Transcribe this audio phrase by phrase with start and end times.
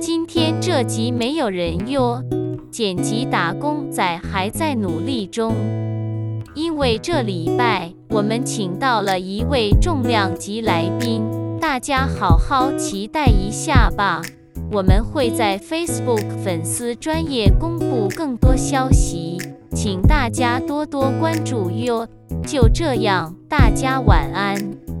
[0.00, 2.22] 今天这集没有人哟
[2.70, 5.52] 剪辑打工仔还在努力中。
[6.54, 11.24] 因为这礼拜我们请到了一位重量级来宾
[11.60, 14.22] 大家好好期待一下吧。
[14.70, 19.38] 我们会在 facebook 粉丝专业公布更多消息
[19.74, 22.06] 请大家多多关注哟。
[22.46, 24.97] 就这样大家晚安。